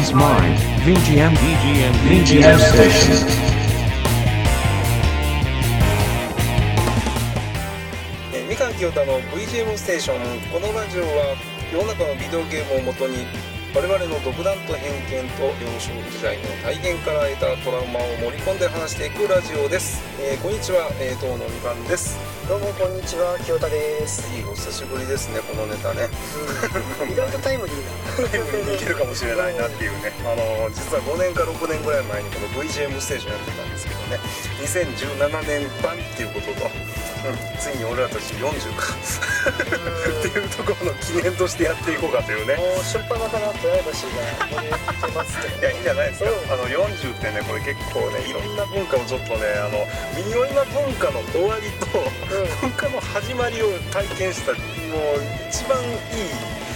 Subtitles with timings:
[0.00, 3.16] Man's Mind VGM, VGM, VGM station.
[8.32, 11.36] えーみかん清田の VGM ステーションこのラジオは
[11.70, 13.26] 世の中のビデオゲームをもとに
[13.72, 14.90] 我々の独断と偏
[15.22, 22.18] 見と幼少時代の体験から得たトラウマを盛り込んで話していくラジオです、えーこんにちは、えー、当のみかんです。
[22.48, 23.38] どうもこんにちは。
[23.46, 26.10] 清田です、いいお久しぶりですねこのネタね。
[27.06, 30.10] 意外とタイムリーなタイムリーにいけるかもしれないなっていうね。
[30.26, 34.18] あのー実は5年か6年ぐらい前にこの VGM ステーションやってたんですけどね。
[34.66, 36.66] 2017年版っていうことと、
[37.26, 38.96] うん、ついに俺らたち40か。
[40.20, 42.56] っていうところの記念としてやっていこうかというね。
[42.56, 51.86] もう初っ端からプライバシーが燃えてますけどいやいいんじゃないですか、うんあの40ってねこれ結構ねいろんな文化をちょっとねあの微妙な文化の終わりと、
[52.60, 54.62] 文化の始まりを体験したもう
[55.48, 56.69] 一番いい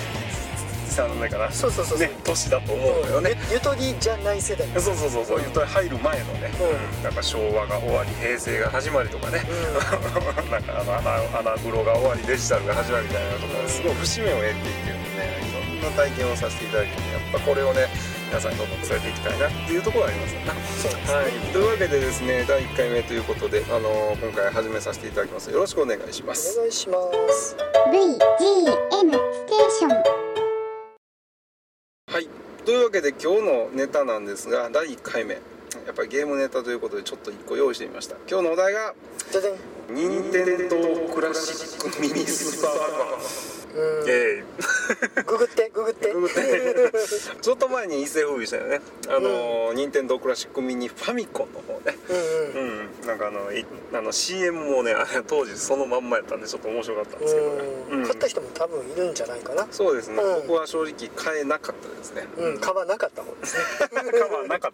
[0.94, 2.08] さなんないかなそうそうそうそう。
[2.08, 4.66] ね年だと思うのよね、ゆゆとりじゃない世代。
[4.80, 5.38] そうそうそうそう。
[5.38, 7.02] 言うと入る前のね、うん。
[7.02, 9.42] なんか昭和が終わり平成が始まりとかね、
[10.50, 17.88] なんかあの穴穴風呂が終わりデジタルが始まりみたいなところすごい節目を得ていってるんでねいろんな体験をさせていただいてねやっぱこれをね
[18.28, 20.46] 皆さんにどんどん伝えていきたいなっていうところがありますよね。
[20.82, 25.50] そうですね、はい、というわけでですね第1回目ということで、あの今回始めさせていただきます。
[25.50, 26.56] よろしくお願いします。
[26.58, 26.96] お願いしま
[27.30, 27.56] す
[27.92, 30.33] VGM ステーションは
[32.74, 35.34] いというわけで今日のネタなんですが第1回目。
[35.34, 35.40] や
[35.92, 38.16] っぱりゲームネタということでちょっと1個用意してみました。
[38.28, 38.94] 今日のお題が
[39.88, 44.04] 任天堂クラシックミニスーパーファミコンうん。
[44.08, 44.44] え
[45.26, 46.12] ググってググって。
[46.12, 46.92] ググって。
[47.40, 48.80] ちょっと前に一世風靡したよね。
[49.08, 51.96] あの、任天堂クラシックミニファミコンの方ね。
[52.08, 52.78] うんうん。
[52.78, 54.94] うんなんかあのいあの CM もね
[55.28, 57.98] 当時そのまんまやったんでちょっと面白かったんですけどね、うん。
[57.98, 58.06] うん。
[58.06, 59.66] 買った人も多分いるんじゃないかな。
[59.70, 60.46] そうですね、うん。
[60.46, 62.26] 僕は正直買えなかったですね。
[62.36, 62.58] うん。
[62.58, 63.64] 買わなかった方ですね。
[63.90, 64.72] カバーなかっ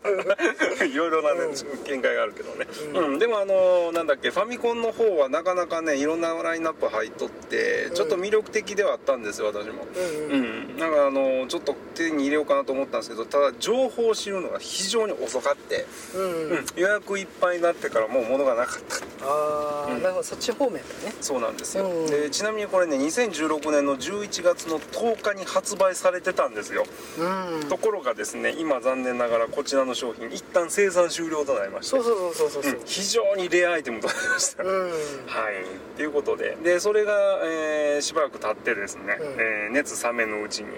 [0.77, 0.84] た。
[0.84, 1.41] いろいろなね、
[1.84, 3.19] 見解があるけどね、うん。
[3.19, 9.87] でもあのなんだっけファミコンの方はなかなかねいろんなラインナップ入っとってちょっと魅力的ではあったんですよ私も。
[9.95, 16.67] うんううんん、なんかあのちょっと手に入れようかなと思ったんですけどただ情報を知るのが非常に遅かって、うんうん。
[16.77, 19.27] 予約いっぱいになってからもう物がなかった。
[19.27, 20.03] ああ、うん。
[20.03, 21.15] なるほどそっち方面だね。
[21.21, 26.84] そうなんですよ、うんでちなみにこれね2016年の11月の10日に発売されてたんですよ、
[27.19, 32.77] うんところがですね今残念ながらこちらの商品一旦生産終了となりましてそうそうそうそうそうう。
[32.77, 32.87] ん。
[32.87, 34.91] 非常にレアアイテムとなりました、うん。
[34.91, 34.95] はい。
[35.97, 36.56] ということで。
[36.62, 37.12] でそれが、
[37.45, 39.27] えーしばらく経ってですね、うん。
[39.39, 40.69] えー熱冷めぬうちに、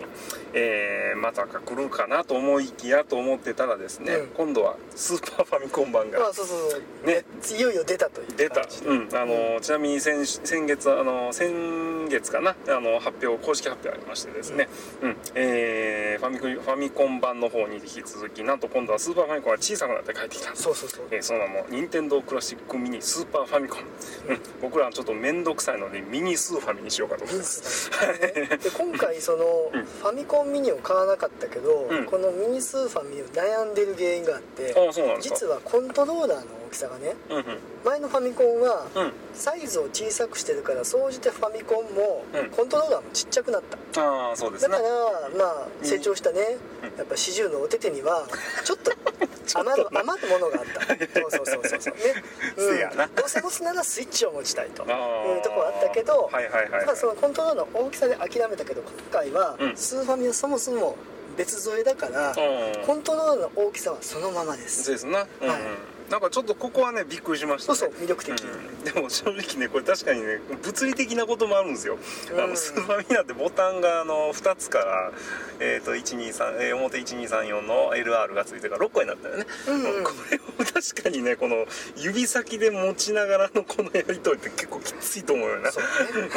[0.52, 4.26] えーまたか来るかなと思いきやと思ってたらですね、うん。
[4.28, 7.06] 今度はスーパーファミコン版がまあそうそうそう。
[7.06, 7.24] ね。
[7.56, 8.62] いよいよ出たという出た。
[8.86, 9.08] うん。
[9.12, 14.68] あのちなみに先先月あの先月かなあの発表公式発表ありましてですね、
[15.02, 15.16] うん。
[15.34, 20.54] えーファミコンファミコン版の方に引き続きなんと今度はスーパーファミコンが小さくなって帰ってきた。
[20.56, 21.06] そうそうそう。
[21.10, 21.42] えーその。
[21.42, 29.84] 名も任天堂クラシックミニスーパーファミコン、うん、僕らはちょっと面倒くさいのでミニスーファミにしようかと思いますで今回そのうん。
[29.84, 32.06] ファミコンミニを買わなかったけど、うん。
[32.06, 34.74] このミニスーファミを悩んでる原因があって
[35.20, 37.44] 実はコントローラーの大きさがねうんうん。
[37.84, 39.12] 前のファミコンはうん。
[39.34, 42.50] サイズを小さくしてるから総じてファミコンもうん。
[42.50, 43.76] コントローラーもちっちゃくなった。
[44.48, 44.72] うですね。
[44.76, 44.90] だから
[45.36, 45.86] まあうん。
[45.86, 46.56] 成長したね。
[46.82, 46.98] うん。
[46.98, 48.26] やっぱ四十のお手手には
[48.64, 48.92] ちょっと
[49.54, 50.80] 余る余るものがあった。
[51.20, 51.94] そうそうそうそうそう。
[51.94, 52.00] ね、
[52.56, 53.06] せやな。
[53.06, 54.82] どうせ持つならスイッチを持ちたいと。
[54.82, 54.86] い
[55.38, 56.86] うところあったけどはいはいはい、はい。
[56.86, 59.76] まあ、そのコントローラーの大きさで諦めたけど今回はうん。
[59.76, 60.96] スーファミはそもそも
[61.36, 62.86] 別添えだからうん。
[62.86, 64.84] コントローラーの大きさはそのままです。
[64.84, 65.52] そうですな、うんうん。
[65.52, 65.60] はい
[66.12, 67.78] なんかちょっとここはねびっくりしましたね。
[67.78, 71.96] そうそう魅力的、うん、でも正直ねこれ確かにね物理的なこともあるんですよ、
[72.38, 72.50] あうん。
[72.50, 75.12] のスーファミなんてボタンがあの2つから、
[75.58, 80.04] えー、と123、えー表1234の LR がついてから6個になったよね、うんうん。
[80.04, 81.64] これを確かにねこの
[81.96, 86.28] 指先で持ちながらのこのやり取りって結構きついと思うよなそうね。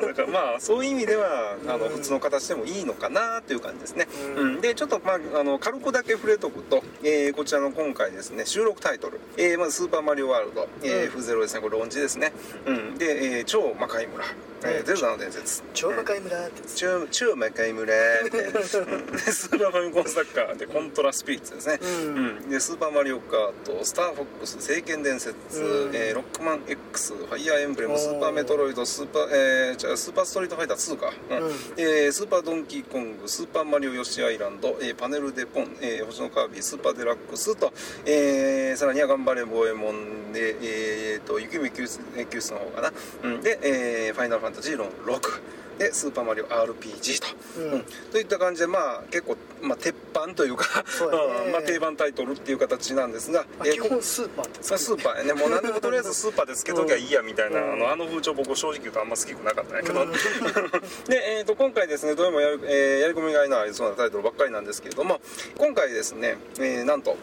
[0.00, 4.06] うん、だからまあそういう意味ではあのうん普通の形でもいいのかなっていう感じですね、
[4.36, 4.54] うん。
[4.54, 4.60] うん。
[4.60, 11.22] でちょっとまああの軽くだけ触れとくと、えーこちらの今回ですね収録タイトル、えーまず「スーパーマリオワールド」えーうん。
[11.22, 11.60] F0 ですね。
[11.60, 12.32] これロンジですね、
[12.66, 14.24] うん、で、えー超魔界村」
[14.64, 14.84] えーうん。
[14.86, 17.94] ゼルダの伝説」超魔界村超超魔界村
[18.24, 21.88] みたいな、う んでスーパーファミコンサッカーでコントラスピリッツですね、うん。
[21.88, 22.50] うん。
[22.50, 25.94] でスーパーマリオカートスターフォックス聖剣伝説、うん。
[25.94, 31.38] えーロックマン X ファイアーエンブレムスーパーメトロイドスーパー、えー、じゃあスーパーストリートファイター2か、うん。
[31.38, 31.52] うん。
[31.76, 37.72] えースーパードンキーコングスーパーマリオヨッシーアイランド、えーパネルデポン、えー星のカービィスーパーデラックスと、
[38.04, 41.98] えーさらには頑張れボエモンで、えー、と雪見救出
[42.52, 42.92] の方かな、
[43.22, 45.20] うん、で、えーファイナルファンタジー論6
[45.78, 47.28] でスーパーマリオ RPG と、
[47.60, 47.72] うん。
[47.72, 47.84] うん。
[48.10, 51.48] といった感じでまあ結構、まあ、鉄板というかね。
[51.50, 55.32] ん まあ、定番タイトルっていう形なんですが、基本スーパーってまあ、スーパーやね。
[55.34, 57.72] もう何でもとりあえずスーパーでつけときゃいいやみたいな、うん。
[57.74, 60.12] あのあの風潮僕正直言うとあんま好きくなかったんやけど、うん。
[61.08, 65.20] で、えー、と今回ですねどれもやる、えーやり込みがいのありそうなタイトルばっかりなんですけれども
[65.58, 67.16] 今回ですね、えーなんと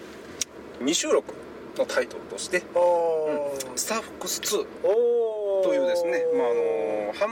[0.80, 1.34] 未収録
[1.78, 5.44] のタイトルとしてお「スターフォックス2」おー。
[5.64, 6.43] というですね、ま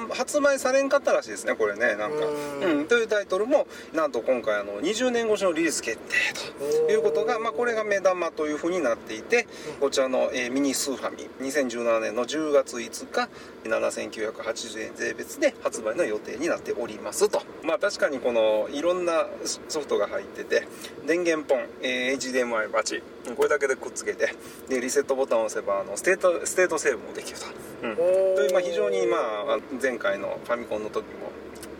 [0.10, 2.18] 発売されんかったらしいですねこれねなんか、
[2.62, 2.80] うん。
[2.80, 9.48] うん、というタイトルもなんと今回あの20年越しのリリース決定ということが、まあ、これが目玉というふうになっていて
[9.80, 11.30] こちらの、えーミニスーファミ。
[11.40, 13.30] 2017年の10月5日
[13.64, 17.42] 7980円税別で発売の予定になっておりますと。
[17.64, 19.28] まあ確かにこのいろんな
[19.70, 20.68] ソフトが入ってて
[21.06, 23.02] 電源ポン、えー HDMI バチ
[23.36, 24.34] これだけでくっつけて
[24.68, 27.46] でリセットボタンを押せばあのステートステートセーブもできると、
[27.84, 28.02] うん、と
[28.44, 31.32] いうまあ非常にまあ前回のファミコンの時も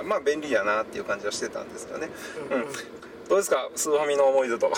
[0.04, 2.10] まあ便利やなっていう感じはしてたんですよね、
[2.50, 2.66] うん。
[3.32, 3.70] どうですか？
[3.78, 4.70] スーファミの思い出と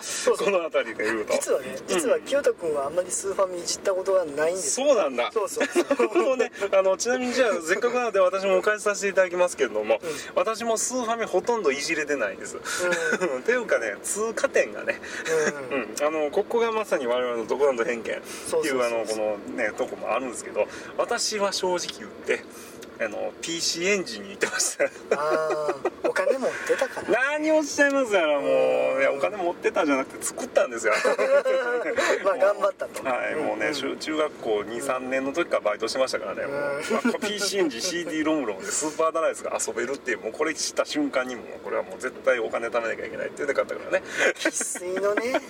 [0.00, 1.32] そうこの辺りで言うと。
[1.32, 4.86] 実はね実は清田君はあんまりスーファミいじったことがないんですよ。
[4.86, 5.32] そうなんだ。
[5.32, 5.66] そうそう。
[5.66, 9.98] そうねあのちなみにじゃあ せっかくなので私もお返しさせていただきますけれども、
[10.36, 12.60] 私もスーファミほとんどいじれてないんです、 っ
[13.42, 15.00] ていうかね通過点がね、
[15.70, 15.78] うん。
[15.78, 18.82] うん、あのここがまさに我々の独断と偏見っていう。
[18.84, 22.44] あのこのねとこもあるんですけど私は正直言って
[23.04, 24.84] あの PC エンジンに行ってました。
[24.84, 27.08] ああお金持ってたから。
[27.08, 29.00] 何をおっしゃいますやらもう。
[29.00, 30.92] いやお金持ってたんじゃなくて作ったんですよ。
[32.24, 33.02] まあ頑張ったと。
[33.04, 44.04] はい、もうね、中中学校23年の時からバイトしてましたからね、もう、まあ PC エンジン CD ロムロムでスーパーダライスが遊べるっていうもうこれ知った瞬間にもうこれはもう絶対お金貯めなきゃいけないって言って買ったからね。
[44.36, 45.40] 生粋のね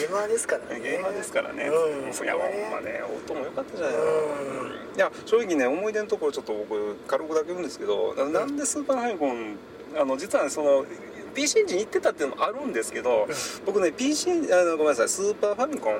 [0.00, 0.80] ゲーマーですからね。
[0.80, 2.12] ゲーマーですからね、うん。
[2.12, 3.96] いやまあね音も良かったじゃない。
[3.96, 4.96] の、うん。
[4.96, 9.56] いや正直ね思い出のところちょっと僕軽くだけ言うんですけどななんでスーパーファミコン
[9.96, 10.84] あの実はねその
[11.34, 13.26] PC エンジン行ってたっていうのもあるんですけど、
[13.66, 15.98] 僕ね PC あのごめんなさいスーパーファミコン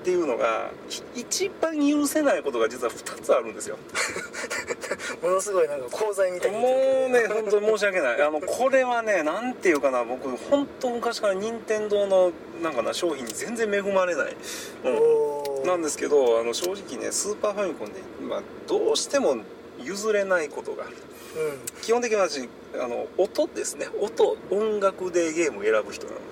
[0.00, 0.70] っていうのが
[1.14, 3.76] い一番許せないことが実は2つあるんですよ。
[5.22, 8.22] ものすごいなんか功罪みたいにもうね本当に申し訳ない。
[8.22, 12.32] あのこれはねなんていうかな僕本当昔から任天堂の
[12.62, 14.36] なんかな商品に全然恵まれない、
[14.84, 19.36] うん、なんですけどあの正直ねスーパーファミコンで、まあ、どうしても
[19.82, 20.96] 譲れないことがある。
[21.36, 21.82] うん。
[21.82, 22.48] 基本的に私
[22.82, 23.86] あの音ですね。
[24.00, 26.29] 音音楽でゲームを選ぶ人なの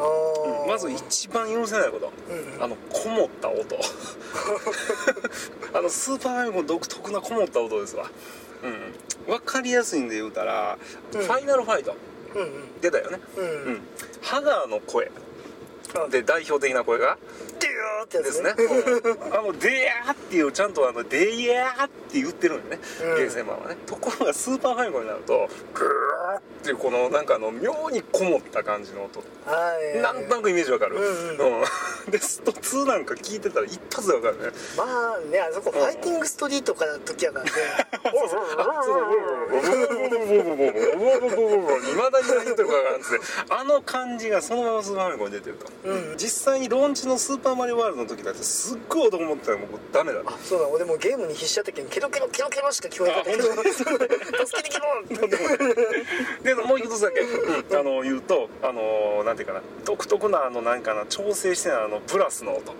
[0.00, 0.68] うん。
[0.68, 2.12] まず一番許せないこと。
[2.28, 2.54] うん。
[2.54, 3.60] うんあのこもった音。
[5.72, 8.10] あのスーパーファミコン独特なこもった音ですわ。
[8.62, 8.94] うん。
[9.26, 10.78] 分かりやすいんで言うたら、
[11.12, 11.20] うん。
[11.20, 11.94] ファイナルファイト。
[12.34, 12.80] うんうん。
[12.80, 13.20] 出たよね。
[13.36, 13.80] うんうん。
[14.20, 15.10] ハガーの声。
[15.94, 16.08] あ。
[16.08, 17.18] で代表的な声が
[17.58, 18.54] デューってですね。
[18.56, 19.34] うん。
[19.34, 23.16] あの「デヤー」っていうちゃんとあの「デヤー」って言ってるんよね、うん。
[23.16, 23.76] ゲーセンマンはね。
[23.86, 26.19] ところがスーパーファミコンになるとグー
[26.60, 29.20] っていうこのなんかあの妙にこもった感じの音。
[29.46, 29.98] はい。
[30.02, 31.38] なんとなくイメージわかる、うん
[32.10, 34.50] でスト2なんか聞いてたら一発でわかるね。
[34.76, 34.84] ま
[35.16, 37.50] あねあそこファイティングストリートからの時やからね
[40.80, 43.20] いまだに何言ってるかわからんっつって
[43.50, 53.42] あの感じがそのままスーパーファミコンに出てると、うん実際にローンチのスーパーマリオワールドの時だってすっごい男持ってたらもうダメだあそうだ俺もゲームに必死だった時にケロケロケロケロしか聞こえなかったけど
[54.44, 54.84] 助けてケロ
[56.42, 62.74] でもう一つだけ、うんあの言うとあのなんていうかな独特なあのなんかな調整してないあのプラスの音。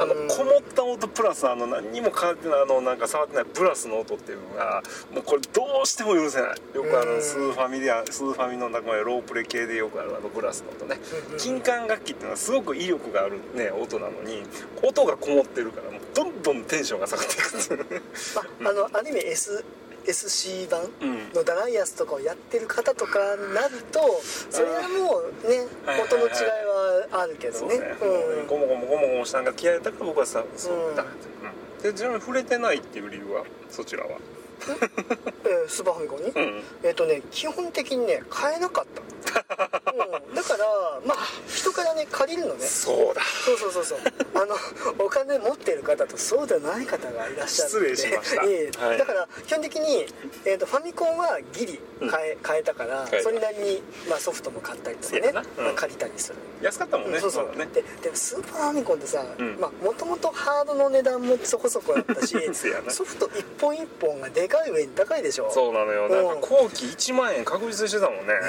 [0.00, 6.50] あのこもった音プラスあの何にも変わってないあのなんか触ってないプラスの音っていうのがもうこれどうしても許せない。
[6.74, 7.16] よくあうん。
[7.16, 11.00] のスーファミでスーファミの中でロープレ系でよくあるあのプラスの音ね。
[11.30, 14.42] うん金管楽器っていうのはすごく威力があるね音なのに
[14.82, 17.36] 音がこもってるからもうどんどんテンションが下がってい
[17.78, 18.02] く
[18.60, 19.64] まあのアニメ S
[20.06, 21.32] SC 版うん。
[21.32, 24.00] のダライアスとかをやってる方とかになると
[24.50, 25.66] それはもうね
[26.02, 26.30] 音の違い
[27.12, 27.78] はあるけどね。
[28.48, 34.18] ゴモゴモゴモゴモしたんが嫌いだから僕はさそうだうん、でちなみに触れてないっていう理由はそちらは
[35.44, 36.62] えースーパーファミコンに、うん。
[36.82, 40.64] えっ、とね基本的にね買えなかった、うん、だから
[41.06, 42.60] まあ人からね借りるのね。
[42.66, 43.22] そうだ。
[43.44, 43.98] そうそうそうそう。
[44.34, 44.54] あの
[45.04, 48.44] お金持ってる方とそうでない方がいらっしゃる失礼しました。
[48.44, 48.84] いえいえ。
[48.84, 48.98] はい。
[48.98, 50.06] だから基本的に、
[50.44, 55.20] えー、とファミコンはギリ買え,、買えたからそれなりに、まあ、ソフトも買ったりとかね。
[55.22, 55.64] そうん。
[55.66, 56.36] まあ借りたりする。
[56.62, 57.66] 安かったもんね、そうそう、ね。
[57.66, 59.56] ででもスーパーファミコンってさうん。
[59.56, 62.36] もともとハードの値段もそこそこだったし
[62.88, 65.50] ソフト一本一本がでかい上に高いでしょ。
[65.50, 66.08] そうなのよ。
[66.08, 68.34] なんか後期1万円確実にしてたもんね。
[68.34, 68.40] ね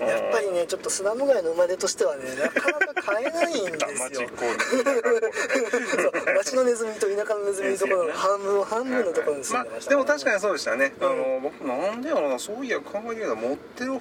[0.00, 0.08] うん。
[0.08, 4.28] やっぱりねちょっとスラム街の生まれとしてはねなかなか買えないんですよ。
[4.38, 13.92] そう町のネズミと田舎のネズミのところの 半分半分のところに住まあんでましたでも確かににそうでしたね、うんあの僕なんでやろうなそういや考えてみたら持ってる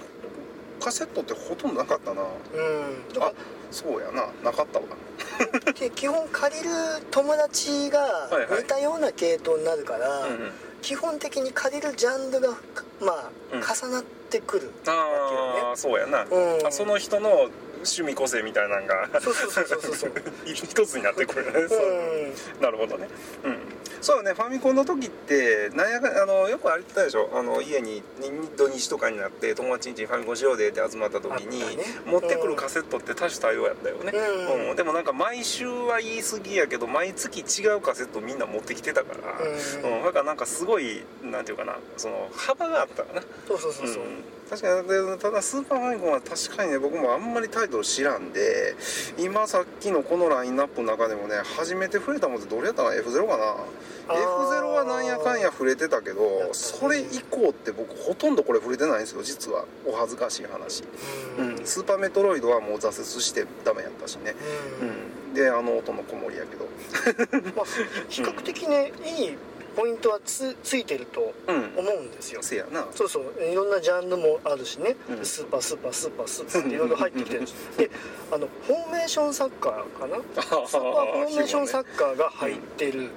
[0.79, 2.21] カセットってほとんどなかったな。
[2.21, 3.23] うん。
[3.23, 3.31] あ
[3.71, 4.27] そうやな。
[4.43, 4.85] なかったわ。
[5.95, 6.69] 基本借りる
[7.09, 8.61] 友達がはいはい。
[8.61, 12.49] 似たような系統になるから、うんうん基本的に借りるジャンルが
[13.01, 13.61] まあ、うん。
[13.61, 16.67] 重なってくるあわあそうやな、うん。
[16.67, 19.95] あその人の趣味個性みたいなのがそうそうそうそうそう。
[19.95, 20.11] そ う
[20.45, 21.45] 一つになってくる。
[21.45, 23.07] よね、うねなるほどね。
[23.43, 23.57] うん。
[24.01, 27.29] そうよねファミコンの時ってなんやかあのよくあれたでしょ。
[27.33, 31.83] あの家にに土日とかになって友達にファミコンしようでって集まった時に、ね。
[32.05, 34.13] 持ってくるカセットって多種多様やったよね、
[34.69, 34.75] うん。
[34.75, 39.97] でもなんか毎週は言い過ぎやけど毎月違うカセットみんな持ってきてたから、うん。
[39.97, 40.03] うん。
[40.03, 43.21] だからなんかすごいなんていうかなその幅があったかな。
[43.47, 48.75] そうそうそうそう、ん確かにでただスーパーファミコンは確かにね僕もあんまりタイトル知らんで
[49.17, 53.43] 今さっきのこのラインナップの中でもね初めて触れたもんってどれやったかな F0 かな。
[54.07, 54.15] あー。
[54.15, 59.65] F0 はなんやかんや触れてたけやどそれ以降って僕ほとんどこれ触れてないんですよ実は。
[59.85, 60.83] お恥ずかしい話、
[61.37, 64.35] ううんん、スーパーメトロイドはもう挫折してダメやったしね。
[64.81, 64.87] うん。
[64.87, 65.33] うん。
[65.33, 66.67] であの音の子守やけど。
[67.55, 67.65] まあ、
[68.09, 69.37] 比較的ねいい
[69.77, 71.73] ポイントはつついてるとうん。
[71.77, 72.41] 思うんですよ。
[72.41, 72.87] せやな。
[72.95, 73.23] そうそう。
[73.43, 75.25] いろんなジャンルもあるしね、うん。
[75.25, 77.53] スーパースーパースーパースーパーっていろいろ入ってきてるし。
[77.77, 77.91] で
[78.29, 80.17] あのフォーメーションサッカーかな？
[80.17, 83.07] スーパーフォーメーションサッカーが入ってる、うん。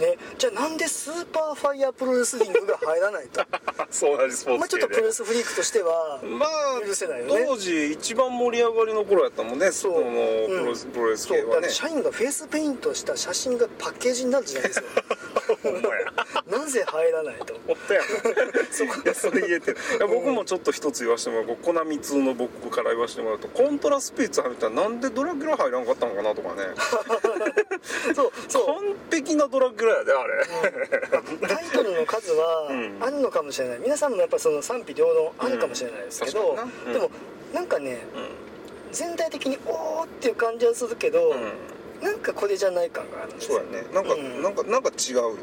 [0.00, 3.44] ね、じゃあなんでスーパーファイヤープロレスリングが入らないと？
[3.90, 6.46] そう同じスポーまあちょっとプロレスフリークとしてはま
[6.82, 7.44] あ許せないよね。
[7.46, 9.70] 当時一番盛り上がりの頃やったもんね。
[9.70, 9.92] そう。
[9.92, 11.38] このうんプロレス,、プロレスそう。
[11.38, 14.86] だから系はね社員がフェイスペイントした写真がパッケージになるじゃないですか
[15.62, 16.05] ほんまや
[16.50, 18.04] なぜ入らないとおったやん。
[18.70, 26.62] そこいやそれ言えてるいや僕もちょっと一つ言わせてもらうコナミ通の僕から言わせてもらうとコントラスピリッツ入ったらなんでドラキュラ入らんかったのかなとかね。
[28.14, 28.66] そうそう。
[28.66, 28.76] 完
[29.10, 31.48] 璧なドラキュラやであれ。
[31.48, 32.98] タイトルの数はうん。
[33.02, 33.78] あるのかもしれない。
[33.80, 36.92] 皆さんもやっぱその賛否両論あるかもしれないですけど、うん。
[36.92, 37.10] でも
[37.54, 37.98] なんかね
[38.92, 41.52] 全体的におーっていう感じはするけど、うん、うん、
[42.02, 43.88] なんかこれじゃない感があるんですそうよやね。
[43.94, 44.42] なんか、うん。
[44.42, 45.36] なんかなんか違うよね、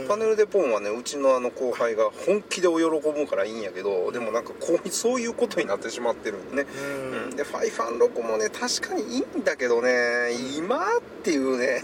[0.00, 0.08] うん。
[0.08, 6.70] パネルでポンはねうちのあの後輩が本気でお喜ぶからいいんやけどでもなんかこうそういうことになってしまってるんでね。
[7.12, 7.22] うん。
[7.24, 7.36] うん。
[7.36, 10.32] でファイファンロコもね確かにいいんだけどね。
[10.56, 11.82] 今っていうね、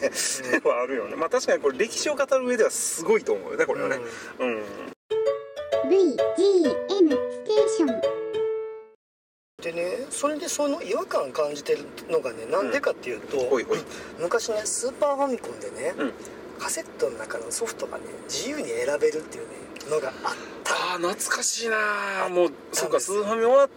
[0.64, 1.16] はあるよね。
[1.16, 3.98] まあ確かにこれ歴史を語る上ではすごいと思うよねこれはね。
[4.38, 4.62] うん。
[5.88, 8.09] VGM ステーション
[10.20, 13.78] それでその違和感感じてるのがねなんでかっていうと、ほいほい。
[14.18, 16.12] 昔ねスーパーファミコンでね、うん。
[16.58, 19.54] カセットの中のソフトがね自由に選べるっていうね
[19.88, 20.14] のがあっ
[20.62, 20.74] た。
[20.74, 23.68] ああ懐かしいなもうそうかスーファミ終わっ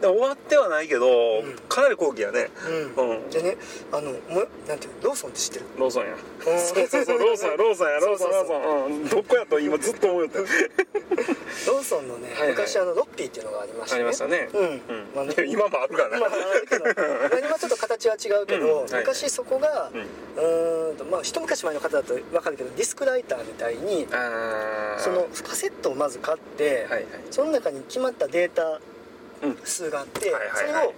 [0.00, 1.54] 終わってはないけど、ん。
[1.68, 2.50] かなり後期やね。
[2.96, 3.30] うん、うん。
[3.30, 3.56] でね
[3.92, 5.08] あのもうなんていうの？
[5.08, 5.66] ローソンって知ってる？
[5.78, 6.12] ローソンや。
[6.12, 6.60] うん。
[6.60, 7.18] そうそうそう。
[7.18, 7.98] ローソンやローソンや。
[8.00, 8.86] ローソンローソン。
[8.86, 9.08] うん。
[9.08, 10.38] どこやと今ずっと思うよって。
[11.66, 12.50] ローソンのね、はいはい。
[12.50, 13.96] 昔あのロッピーっていうのがありましてね。
[13.96, 14.48] ありましたね。
[14.52, 14.82] うん、うん
[15.14, 15.34] まあね。
[15.46, 16.10] 今もあるから。
[16.10, 16.84] ねまああるけど。
[17.38, 18.92] 今ちょっと形は違うけど、うん。
[18.92, 19.00] はい。
[19.00, 19.90] 昔そこが、
[20.36, 20.96] うん。
[20.96, 24.06] とまあ一昔前の方だと分かるけどディスクライターみたいに
[24.98, 27.06] そのカセットをまず買って、はいはい。
[27.30, 28.93] その中に決まったデータうん
[29.64, 30.94] 数があって、それを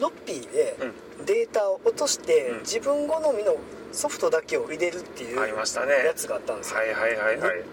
[0.00, 0.76] ロッピーで
[1.22, 2.60] うデータを落として、うん。
[2.60, 3.56] 自分好みの
[3.92, 6.04] ソフトだけを入れるっていうありましたね。
[6.06, 7.64] やつがあったんですよ、はいはいはいはい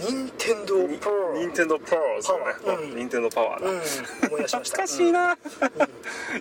[0.00, 2.44] 任天堂パワーニンテンドーパワーですよね。
[2.64, 2.96] パワーうん。
[2.96, 3.70] ニンテンドーパワーだ。
[3.70, 3.80] うん。
[4.28, 4.82] 思い出しました。
[4.82, 5.36] 懐かしいな、い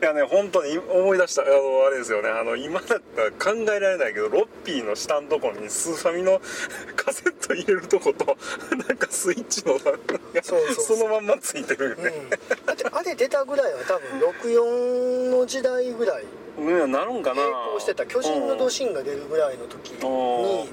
[0.01, 1.43] やね本当に思い出した。
[1.43, 1.51] あの
[1.87, 2.29] あれですよね。
[2.29, 6.41] あの今だったら考えられないけどロッピーの下のところにスーファミの
[6.95, 8.37] カセット入れるとこと
[8.75, 12.11] なんかスイッチのそのまんまついてるようん、ね、
[12.65, 14.19] だってあれ出たぐらいは多分
[14.59, 16.23] 64の時代ぐらい。
[16.57, 17.41] うん、なるんかな。
[17.41, 18.05] 並行してた。
[18.05, 20.69] 巨人のドシンが出るぐらいの時に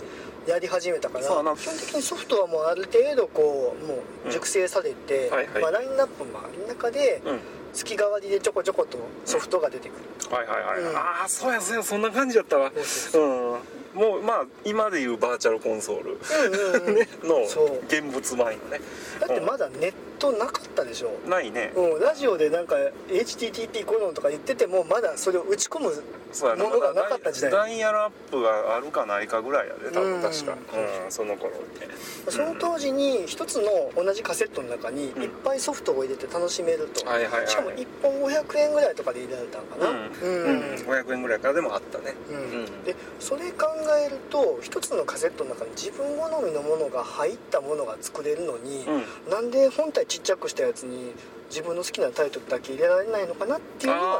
[0.46, 3.94] やり始めたから基本的にソフトはもうある程度こうも
[4.26, 5.34] う熟成されて、うん。
[5.34, 5.62] はいはい。
[5.62, 7.40] まあ、ラインナップもある中でうん。
[7.72, 10.96] 月替わりでちょこちょことソフトが出てくる、はいはいはい、うん。
[10.96, 12.70] ああそうやそうやそんな感じだったわ。
[12.84, 13.60] そうん。
[13.94, 16.94] もうまあ今でいうバーチャルコンソール、うんうんうん。
[16.96, 17.08] ね。
[17.22, 17.42] の
[17.86, 18.80] 現物版よね。
[19.20, 21.10] だってまだネッ当なかったでしょ。
[21.28, 21.72] ないね。
[21.74, 22.76] うん、ラジオでなんか
[23.08, 27.50] HTTP コロンとか言っててもまだそれを打ち込むものがなかった時代。
[27.50, 30.20] ダイヤルアップがあるかないかぐらいやで多うん。
[30.20, 30.52] 分確か。
[30.52, 31.88] うんその頃って
[32.30, 39.88] その当時に一つの同じカセットの中にいっぱいソフトを入れて楽しめると、しかも1本500円ぐらいとかで入れられたのかな。
[39.90, 42.14] うん、うん、500円ぐらいからでもあったね。
[42.30, 42.36] うん。
[42.36, 42.84] うん。
[42.84, 43.66] でそれ考
[44.06, 49.30] えると一つのカセットの中に自分好みのものが入ったものが作れるのに、うん。
[49.30, 51.12] なんで本体ちっちゃくしたやつに
[51.48, 54.12] 自分の好きなタイトルだけ入れられないのかなっていうのはね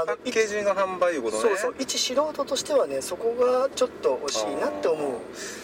[0.00, 1.42] あーパッケージの販売いうことね。
[1.42, 5.12] そうそう一素人としてはねそこがちょっと惜しいなって思う。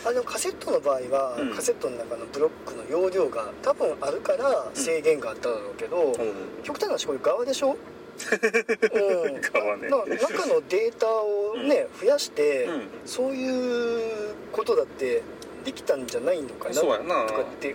[0.07, 1.55] あのカセットの場合は、うん。
[1.55, 6.15] カセットの中のブロックの容量が多分あるから制限があっただろうけど、うん。
[6.63, 7.77] 極端な話これ側でしょ？
[8.93, 9.41] うん。
[9.41, 9.89] 側ね。
[9.89, 12.89] な中のデータをね、増やして、うん。
[13.07, 15.23] そういうことだって
[15.65, 16.75] できたんじゃないのかな。
[16.75, 16.87] と
[17.35, 17.75] かって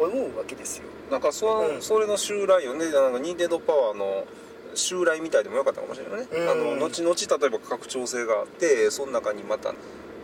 [0.00, 0.06] うん。
[0.08, 1.82] 思うわけですよなんかその、うん。
[1.82, 2.90] それの襲来よね。
[2.90, 4.24] なんか任天堂パワーの
[4.74, 6.48] 襲来みたいでもよかったかもしれないね、うん。
[6.48, 9.74] あの後々例えば拡張性があってその中にまた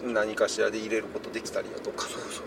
[0.05, 2.07] 何かしらで入れることできたりだとか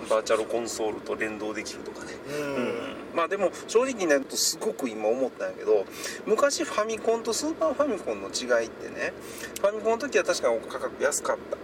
[0.09, 2.13] バーチャルコンソールと連動できるとかね。
[2.29, 2.73] うん、
[3.15, 5.85] まあでも正直ねすごく今思ったんやけど
[6.25, 9.13] 昔ファミコンとスーパーファミコンの違いってね
[9.59, 11.57] ファミコンの時は確かに価格安かった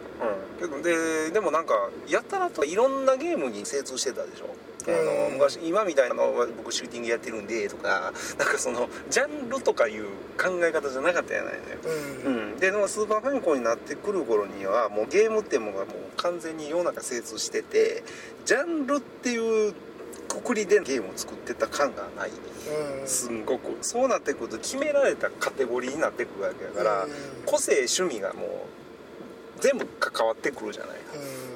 [0.61, 4.47] うんけどででもなんかやったらといろんなゲームに精通してたでしょ？
[4.87, 5.33] あのうん。
[5.33, 10.05] 昔今みたいなの僕シューティングやってるんでとか なんかそのジャンルとかいう
[10.37, 11.63] 考え方じゃなかったやないのよ。
[12.25, 12.33] うん。
[12.33, 18.03] うん、でスーパーファミコンになってくる頃にはもうゲームってものがもう完全に世の中精通してて
[18.45, 19.73] ジャンルっていう
[20.27, 22.29] くくりでゲームを作ってた感がない。
[22.29, 23.07] うん。
[23.07, 23.77] すんごく。
[23.81, 27.11] そうなってくると決められたカテゴリーになってくるわけだから、うん。
[27.45, 28.49] 個性趣味がもう
[29.65, 30.97] 全部関わってくるじゃない。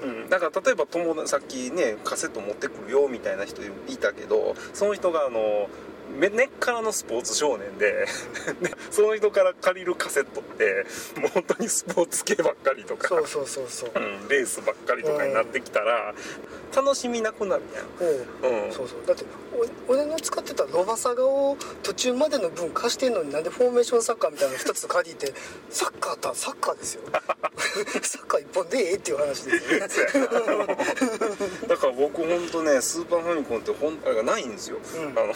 [0.01, 5.69] うん、だから例えば友さっきねカセット持ってくるよみたいな人いたけどその人があの
[6.17, 8.05] 根っからのスポーツ少年で
[8.61, 10.85] でその人から借りるカセットって
[11.19, 13.91] もう本当にスポーツ系ばっかりとかそうそうそうそう。
[13.95, 16.13] うん、レースばっかりとかになってきたら
[16.75, 19.05] 楽しみなくなるやん、うん、そうそう。
[19.05, 19.25] だって
[19.87, 25.33] お俺の使ってたロバサガを途中までの分貸してんのになんでフォーメーションサッカーみたいなの2つ借りて
[25.69, 27.01] サッカーとはサッカーですよ。
[28.01, 29.79] サッカー一本でええっていう話ですよ。
[29.79, 29.87] ね
[31.67, 35.19] だから僕本当ねスーパーファミコンって本体がないんですよ、うん。
[35.19, 35.33] あの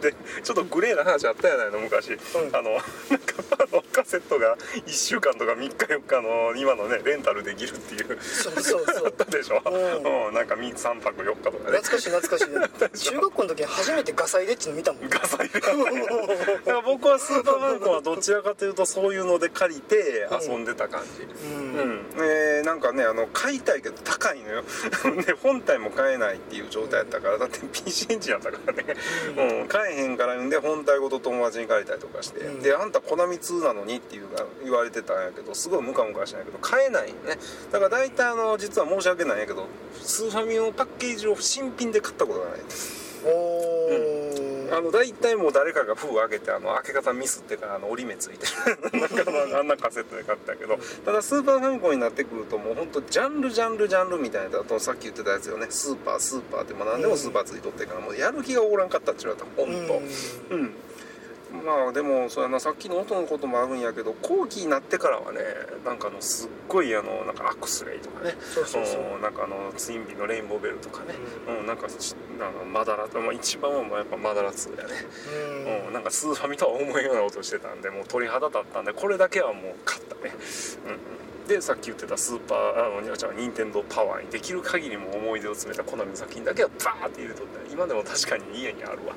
[0.00, 2.16] でちょっとグレーな話あったやないの昔、ん。
[2.52, 8.18] あのなんかあのカセットが1週間とか3日4日の今のねレンタルできるっていう。
[8.20, 9.06] そうそうそう。
[9.06, 10.28] あったでしょ、うん。
[10.28, 11.78] うん、なんか3泊4日とかね。
[11.78, 15.60] 懐かしい懐かしい中学校の時に初めてガサ入れっちの見たもんガサ入れ。
[15.60, 21.74] だから僕はスーパーファミコンはどちらかというとそういうので借りて遊んでた感じ、うん。
[21.74, 22.24] うん。
[22.24, 24.62] えーなんかねあの買いたいけど高いのよ。
[25.26, 28.84] で本体も買えないっていう状態やったからだって PC エンジンやったからね、
[29.60, 29.68] うん。
[29.68, 32.62] 買えへんから言うんで本体ごと友達に借りたりとかして、うん。
[32.62, 37.38] であんたコナミ2なのにっていうか言われてたんやけどすごいムカムカしないけど買えないよね。
[37.70, 39.66] だから大体あの実は申し訳ないんやけど
[40.00, 42.60] スーファミのパッケージを新品で買ったことがない。
[43.24, 48.46] おーあの大体もう誰かが封開けてあの開け方ミスってからあの折り目ついて
[48.90, 49.00] る。
[49.00, 50.78] なんかあんなカセットで買ったけど。
[51.04, 55.66] ただスーパーファミコンになってくるともうほんとジャンルジャンルジャンルみたいなあとさっき言ってたやつよね。
[55.70, 60.02] スーパースーパーってまあ何でもスーパーついとってからもうやる気がおらんかったって言われたほんと。
[60.54, 60.74] うん
[61.64, 65.40] まあでもそうやなさっきの音のこともあるんやけど後期になってからはね
[65.84, 69.02] なんかあのすっごいあのなんかアクスレイとかねそうそうそう。
[69.14, 71.14] うんなんかあのツインビーのレインボーベルとかね、
[71.60, 71.66] うん。
[71.66, 74.94] なんかちあのマダラ、まあ、一番はやっぱマダラ2やね。
[75.68, 75.86] うん。
[75.88, 80.32] うん、なんかスーファミとは思えんような音してたんでもう鳥肌立ったんでこれだけはもう買ったね、
[80.86, 87.72] うんうん、でさっき言ってたスーパーあのじゃあ任天堂パワーにできる限りも思い出を詰めたコナミの作品だけはバーって入れとった。
[87.72, 89.14] 今でも確かに家にあるわ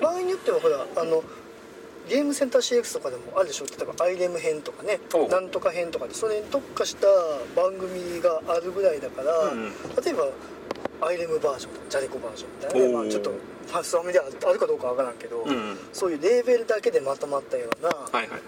[0.00, 1.22] 場合によってはほらあの
[2.08, 3.66] ゲームセンター CX とかでもあるでしょ？
[3.66, 4.98] 例えばアイレム編とかね
[5.30, 7.06] なんとか編とかでそれに特化した
[7.54, 9.72] 番組があるぐらいだから、うん
[10.04, 10.28] 例えば
[11.02, 15.78] アイレムバージョンとかジャレコバージョンみたいなね、まあ、ちょっとファーストファミであるあるかどうかわからんけど、うん。
[15.94, 18.40] そういうレーベルだけでまとまったような、はいはいはい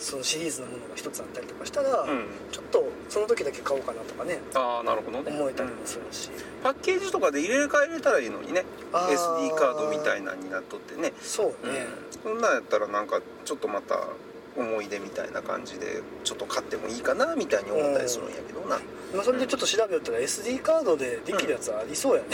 [0.00, 2.26] そのシリーズのものが一つあったりとかしたら、うん。
[2.50, 5.30] ちょっとその時だけ買おうかなとかねああなるほどね。
[5.30, 6.30] 思えたりもするし、
[6.62, 8.64] パッケージとかで入れ替えれたらいいのにね。
[8.92, 11.12] SD カードみたいなのになっとってね。
[11.20, 11.86] そうね、
[12.22, 14.08] そんなんやったらなんかちょっとまた
[14.56, 18.80] 思い出みたいな感じでちょっと買ってもいいかなみたいに思ったりするんやけどな、
[19.14, 22.28] まあ、それでちょっと調べよったら SD カードでできるやつはありそうやね、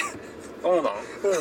[0.66, 0.94] そうなん？
[0.94, 1.32] うん。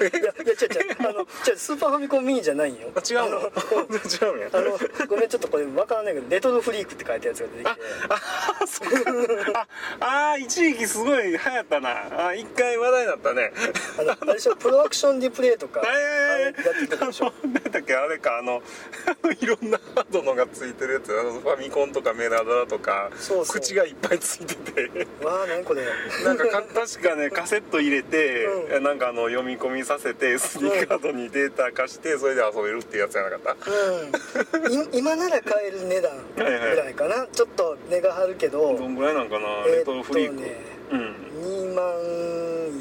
[0.00, 2.88] いやいや違う違うあの違うスーパーファミコンミニじゃないんよ。
[2.94, 3.38] あ違うの？
[3.38, 3.48] あの
[4.30, 7.70] 違うんやあのごめんちょっとこれ分からないけどレトロフリークって書いたやつが出てきて。
[8.08, 9.52] あそう。
[9.52, 9.66] か
[10.00, 12.26] ああー一時期すごい流行ったな。
[12.28, 13.52] あ一回話題になったね。
[13.98, 15.80] あのあれでしょプロアクションディプレイとか。
[15.80, 17.32] はいはいはいあれやってたでしょ？
[17.42, 17.94] 何だっけ？
[17.94, 18.38] あれか。
[18.38, 18.62] あの
[19.40, 21.12] いろんなハードのがついてるやつ。
[21.18, 23.10] あのファミコンとかメラドラとか。
[23.18, 23.60] そうそう。
[23.60, 25.06] 口がいっぱいついてて。
[25.24, 25.84] わあ何これ？
[26.24, 33.56] なんかか確かねカセット入れて、うなんかあの読み込みさせて SD カードにデータ化してそれで遊べるっていうやつじゃなかった。
[33.70, 34.72] うん。
[34.72, 38.76] い 今なら買える値段ぐらいかな、ちょっと値が張るけど。
[38.76, 40.56] どんぐらいなんかな、えーレトロフリーク、っとね
[40.92, 41.84] うん2万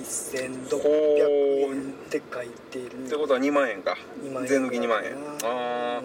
[0.04, 0.80] 1600
[1.60, 3.06] 円って書いてる。
[3.06, 6.02] ってことは2万円か2万円税抜き2万円うんああ、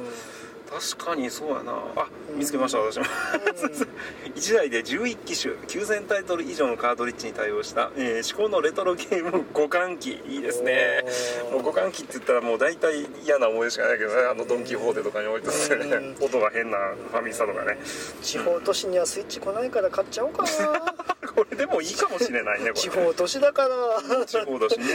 [0.74, 1.72] 確かにそうやな。
[1.94, 3.04] あ見つけました私も。
[3.04, 4.34] うん。
[4.34, 10.20] 1台で11機種9000タイトル以上のカートリッジに対応した、えー、至高のレトロゲーム互換機。
[10.26, 11.04] いいですね。
[11.52, 16.16] もう互換機って言ったらもう大体嫌な思い出しかないけどねあのドン・キホーテとかに置いててね。
[16.20, 16.78] う音が変な
[17.10, 17.78] ファミスタとかね。
[18.20, 24.26] 地方都市にはスイッチ来ないから買っちゃおうかなこれでもいいかもしれないねこれ地方都市だから。
[24.26, 24.86] 地方だしね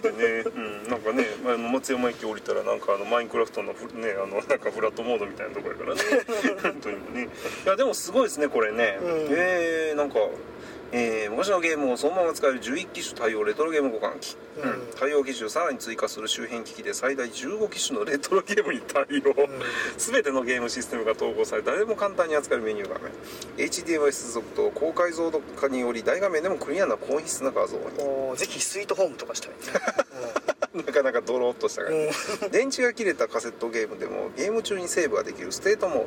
[0.00, 6.00] でね、うん、なんかねあの松山駅降りたらなんかあのマインクラフトのフねあのなんかフラットモードみたいなところやからね。
[6.62, 7.28] 本当にね。
[7.64, 9.26] いやでもすごいですねこれね、うん。
[9.30, 10.18] えー、なんか
[10.92, 14.80] えー昔のゲームをそのまま使える11機種対応レトロゲーム互換機、うんうん。
[14.98, 19.08] 対応機種をさらに追加する周辺機器で最大15機種のレトロゲームに対応、
[19.96, 23.10] 全てのゲームシステムが統合され誰でも簡単に扱えるメニュー画面
[23.56, 28.36] HDMI 接続と高解像度化により大画面でもクリアな高品質な画像に。
[28.36, 29.56] ぜひスイートホームとかしたいね、
[30.74, 31.98] なかなかドローっとした感じ、
[32.46, 32.50] うん。
[32.50, 35.98] 電池が切れたカセットゲームでもゲーム中にセーブができるステートモー。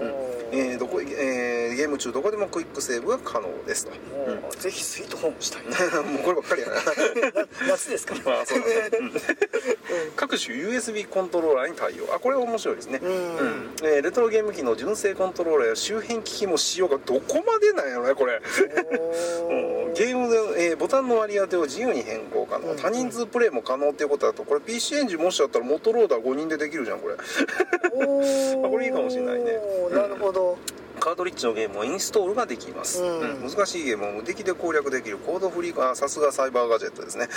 [0.00, 0.12] ド、うん。
[0.54, 4.56] えーどこえーゲーム中どこでもクイックセーブが可能ですと、おー。
[4.60, 5.70] ぜひスイートホームしたいね。
[6.12, 6.74] もうこればっかりやな。
[6.74, 8.14] な夏ですか？
[8.14, 9.12] ら まあそうだね、うん。
[10.16, 12.14] 各種 USB コントローラーに対応。
[12.14, 13.70] あこれ面白いですね、うん。
[13.82, 18.42] えーレトロゲーム機の純正コントローラーや周辺機器も使用がどこまでなんやろねこれ。
[19.94, 22.76] ゲームで、えーボタンの割り当てを自由に変更可能、うん。
[22.76, 27.16] 多人数プレイも可能っていうことだとこれ PC エンジンもしあったら元ローダー5人でできるじゃんこれ。
[28.68, 29.52] これいいかもしれないね。
[29.88, 30.58] う んなるほど、
[31.00, 33.20] カートリッジのゲームをインストールができます、うん。
[33.20, 33.50] うん。
[33.50, 35.18] 難しいゲームを無敵で攻略できる。
[35.18, 37.28] コードフリーあさすがサイバーガジェットですね、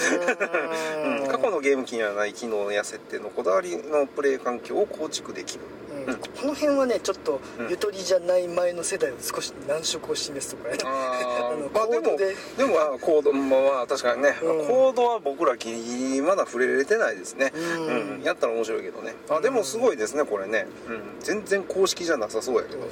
[1.04, 1.18] うん。
[1.24, 1.28] うん。
[1.28, 5.62] 過去のゲーム機にはない機能や設定のこだわりのプレイ環境を構築できる
[6.08, 6.16] うん。
[6.16, 7.70] この辺はねちょっとうん。
[7.70, 10.78] ゆとりじゃない前の世代を少し難色を示すとかね。
[10.84, 12.36] あ あのーまあでもコードで。
[12.58, 14.68] でもあコードまあ確かにね、うん。
[14.68, 17.52] コードは僕らギリギリまだ触れれてないですね。
[17.56, 18.16] うん。
[18.18, 18.22] うん。
[18.24, 19.16] やったら面白いけどね。
[19.30, 22.86] あでもすごいですねこれね、うん、全然公式じゃなさそうやけど、で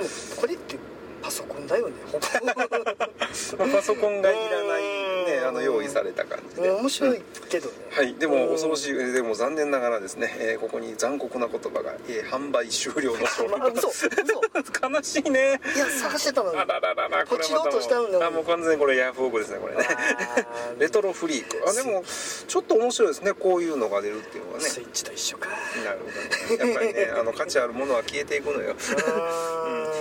[0.00, 0.76] もこれって
[1.22, 1.94] パソコンだよね
[3.72, 4.82] パソコンがいらない
[5.30, 5.48] ねうん。
[5.48, 8.32] あの用意された感じで、面白いけどね、はい、でうん。
[8.32, 8.94] も恐ろしい。
[8.94, 14.08] でも残念ながらですね、えーここに残酷な言葉が、えー販売終了の商 まあ嘘嘘。
[14.08, 15.60] 品 悲しいね。
[15.74, 19.86] いや探してたのにあららららこれポチろうとしたのにあもう完全にこれヤフオクですねこれね。
[20.78, 21.68] レトロフリーク。
[21.68, 22.04] あでも
[22.48, 24.64] ちょっと面白いですねこういうのが出るっていうのはね。
[24.64, 25.48] スイッチと一緒か。
[25.84, 26.72] なるほどね。
[26.72, 28.74] やっぱりねあの価値あるものは消えていくのよ。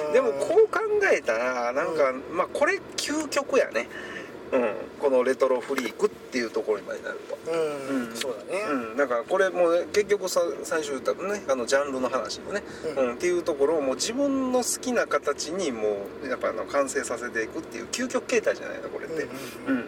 [0.08, 0.14] うん。
[0.14, 0.80] でもこう考
[1.12, 3.88] えたらなんか、まあこれ究極やね。
[4.14, 4.19] うん
[5.00, 7.38] このレトロフリークっていうところにまでなると。
[7.52, 8.16] うん、うん。
[8.16, 12.64] そうだね、うん、だからこれもう結局さ最初言ったねあのジャンルの話のね、
[12.96, 13.10] ううん。
[13.12, 19.28] んっていうところをもう自分の好きな形にもうやっぱあの完成させていくっていう究極形態じゃないのこれって、
[19.68, 19.86] うんうん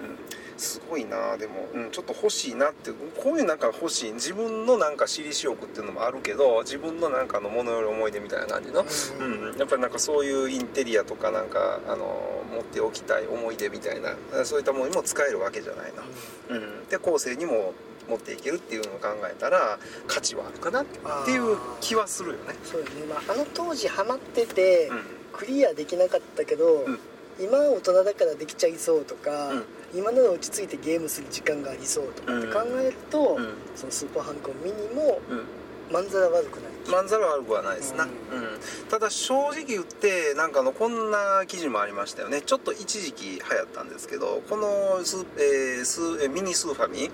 [0.62, 2.91] すごいなでも、うん、ちょっと欲しいなって。
[2.91, 4.13] こういうなんか欲しい。
[4.13, 8.86] 自分のなんか私利私欲っていうのもあるけど自分のなんかのものより思い出みたいな感じの、
[9.19, 14.15] うん、やっぱりなんかそういうインテリアとかなんかあの持っておきたい思い出みたいな。
[14.45, 16.04] そういったものにも使えるわけじゃないの。
[16.50, 17.74] うん、で後世にも
[18.08, 20.86] 持っていけるっていうのを考えたら価値はあるかなっ
[21.26, 22.56] ていう気はするよね。
[22.63, 25.21] そうだね、まあ、あの当時ハマってて、うん。
[25.32, 27.00] クリアできなかったけど、うん
[27.39, 29.63] 今は大人だからできちゃいそうとか、うん。
[29.94, 33.54] 今なら落ち着いてゲームする時間がありそうとかって考えると、うん。
[33.76, 35.44] そのスーパーハンコンミニもうん。
[35.91, 38.41] まんざら悪くないまんざら悪くはないですな、ううん。
[38.41, 42.41] んただ正直言ってなんかあのこんな記事もありましたよね。
[42.41, 47.10] ちょっと一時期流行ったんですけどこのス,、えースえーミニスーファミ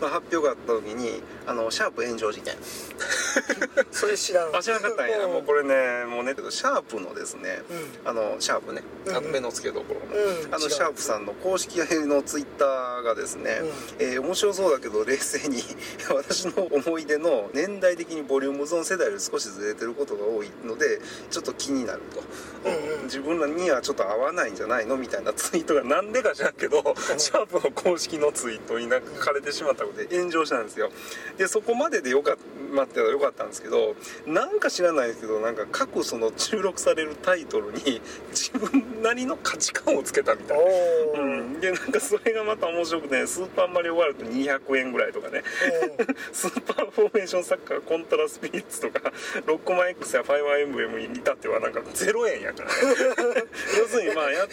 [0.00, 2.54] の発表があった時にあのシャープ炎上事件。
[3.90, 4.56] それ知らん。
[4.56, 5.32] あ知らなかったんや、うん。
[5.32, 7.62] もうこれねもうねシャープのですね、
[8.04, 8.82] うあのシャープね。
[9.06, 9.16] うん。
[9.16, 10.54] あの目の付けどころの、うん。
[10.54, 13.68] あのシャープさんの公式のツイッターがですね、うん。
[14.06, 15.62] えー面白そうだけど冷静に
[16.08, 22.22] 私の思い出の年代的にボリュームゾーン世代より少しずれてることが多いのでちょっと気になると、
[22.68, 23.04] うんうん。
[23.04, 26.82] 自分らにはちょっと合わないんじゃないのみたいなツイートが なんでか知らんけど、
[27.18, 30.90] シャープの公式のツイートになんか書かれてしまったことで炎上したんですよ。
[31.36, 33.94] でそこまででよかった待ってよかったんですけど
[34.26, 41.20] なんか知らないですけどなんか各その収録されるタイトルに 自分なりの価値観をつけたみたいな。
[41.22, 45.42] うん、でなんかそれがまた面白くて、スーパーマリオワールド200円ぐらいとかね。
[46.32, 49.12] スーパーフォーメーションサッカーコントラスピリッツとか
[49.46, 52.68] ロックマン X やファイアーエムブレムに至ってはなんか0円やから。
[52.68, 52.74] ね
[53.78, 54.48] 要するにまあやっ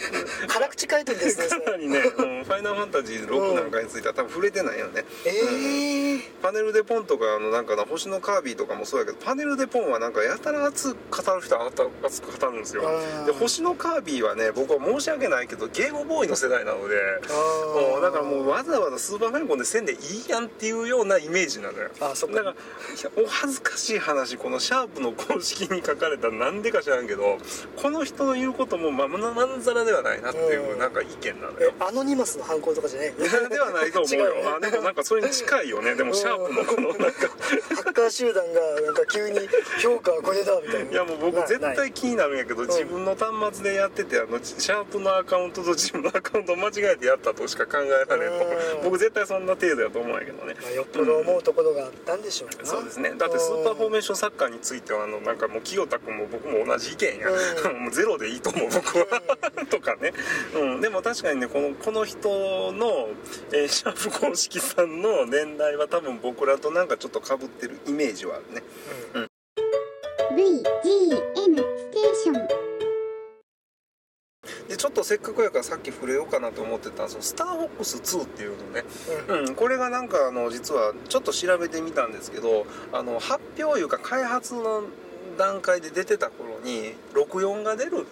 [0.46, 1.48] 辛口回答ですね。
[1.48, 5.04] かなりね、うん、ファイナルファンタジー6なんかについては多分触れてないよね。
[5.24, 11.70] ええパネルでポンとかあのなんかな星のカービィとかもそうやけどパネルでポンはなんかやたら熱く語る人は
[12.02, 12.82] 熱く語るんですよ。
[12.82, 16.96] うんで星のカービィはね僕は申し訳ないけどゲームボーイの世代なので
[17.90, 21.90] もうだからもうわざわざスーパーファミコンでせんでいいやんっていうようなイメージなのよ。
[22.00, 22.36] あそっか。
[22.36, 27.38] だからお恥ずかしい話このシャープの公式に書かれたなんでか知らんけど
[27.76, 30.78] この人の言うこともままんざらではないなっていううん。
[30.78, 33.12] なんか意見なのえよアノニマスの犯行とかじゃない？
[33.14, 34.26] ではないと思うよ。
[34.26, 34.56] 違うよ。
[34.56, 35.94] あでもなんかそれに近いよね。
[35.94, 37.28] でもシャープのこのなんか。
[37.74, 39.38] ハッカー集団がなんか急に
[39.82, 40.90] 評価はこれだみたいな。
[40.90, 48.46] いやもう僕絶対気になるんやけど自分の端末でやっててあのシャープのアカウントと自分のアカウントを間違えてやったとしか考えられんと
[48.78, 48.80] う。
[48.82, 48.84] ん。
[48.84, 50.54] 僕絶対そんな程度やと思うんやけどね。
[50.60, 52.66] まあ、よっぽど思うところがあったんでしょうな。
[52.68, 53.14] そうですね。
[53.16, 59.22] だってスーパーフォーメーションサッカーについてはあのなんかもう清田君も僕も同じ意見や、う もうゼロでいいと思う僕は。
[59.70, 60.12] とかね、
[60.54, 62.28] うん、でも確かにねこのこの人
[62.72, 63.08] の、
[63.52, 68.62] えーシャープ公式さんの年代は多分僕らとなんかちょっとかぶってるイメージはあるね。
[70.32, 72.53] VGM ステーション
[75.04, 78.84] とせっかくやからさっき触れようかなと思ってたそのスターフォックス2っていうのね、
[79.46, 84.84] うん、これがなんかあの実はちょっと調べてみたんですけどあの発表いうか開発の
[85.36, 88.06] 段階で出てた頃に64が出る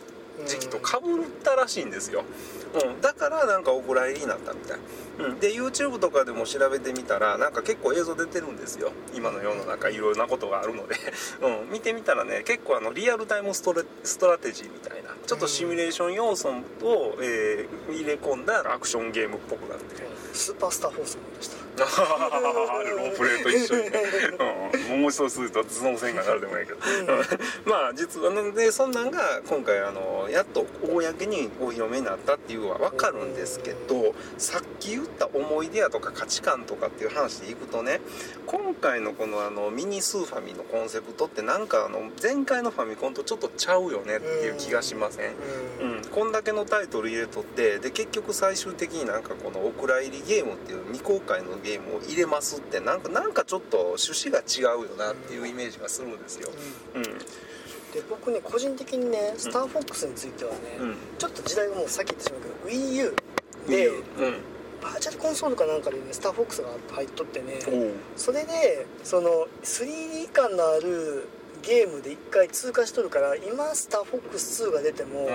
[0.47, 2.25] 時期とかぶったらしいんですよ、
[2.75, 4.79] うん、だからなんかお蔵入りになったみたい、
[5.19, 8.93] うん、で YouTube とかでも調べてみたらなんか結構映像出てるんですよ。
[9.15, 10.97] 今の世の中いろいろなことがあるので、
[11.43, 15.11] うん、見てみたらね結構あのリアルタイムストレストラテジーみたいな。
[15.27, 20.03] ちょっとシミュレーション要素を、えー入れ込んだアクションゲームっぽくなって。
[20.33, 21.57] スーパースターフォースもいました。
[21.83, 24.03] あるロープレイと一緒にね、
[24.91, 26.79] うん、もう一度すると頭脳戦がなるでもいいけど、
[27.65, 38.01] まあ実はなんでそんなんが今回あのやっと公にお披露目になったっていうのは分かるんですけどさっき言った思い出やとか価値観とかっていう話でいくとね
[38.47, 45.33] 今回のこのあのミニスーファミのコンセプトってなんかあの前回のファミコンとちょっとちゃうよねっていう気がしません。
[45.81, 56.51] うん、こんだけのタイトル入れとってで結局最終的になんかこのお蔵入りゲームっていう未公開のゲームを入れますってなんかなんかちょっと趣旨が違うよなっていうイメージがするんですよ。
[56.95, 57.03] うん。
[57.03, 57.09] で
[58.11, 60.97] 僕ね個人的にねスターフォックスについてはね、うん。
[61.17, 63.15] ちょっと時代がもうさっき言ってしまうけど WiiU
[63.69, 64.03] でうん。
[64.83, 67.61] バーチャルコンソールかなんかでねスターフォックスが入っとってね
[68.17, 71.29] それでその 3D 感のある
[71.63, 75.29] ゲームで1回通過しとるから今スターフォックス2が出ても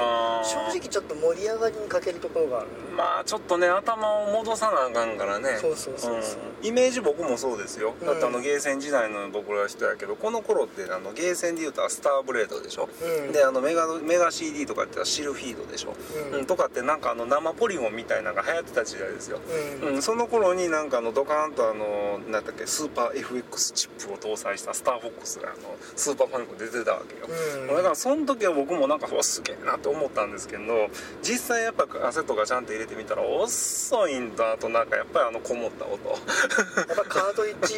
[0.43, 2.67] 正直ちょっと盛り上がりに欠けるところがある。
[2.95, 5.57] まあちょっとね頭を戻さなあかんからね。
[5.61, 6.63] そうそうそうそうう。
[6.63, 6.67] ん。
[6.67, 8.07] イメージ僕もそうですよ、うん。
[8.07, 12.89] だってあのゲーセン時代の僕らは人やけどこの頃ってあのゲーセンでいうとスターブレードでしょ、
[13.25, 13.31] うん。
[13.31, 15.93] であのメガメガ CD とかってシルフィードでしょ、
[16.31, 16.39] うん。
[16.39, 16.45] うん。
[16.45, 19.39] とかってなんかあの生ポリゴンみたいなのが流行ってた時代ですよ、
[19.81, 19.95] うん。
[19.95, 27.27] うん、その頃になんかあのドカーンとあのなんだっけスーパー FX チップを搭載したスターフォックスがあのスーパーファミコンで出てたわけよ、
[27.61, 27.67] うん。
[27.67, 30.89] だからその時は僕もなんかうわすげえなって思ったんですけど
[31.21, 36.09] 実際やっぱカセットがちゃんと入れてみたら遅いんだとなんかやっぱりあのこもった音。
[36.09, 37.75] やっぱカートリッジ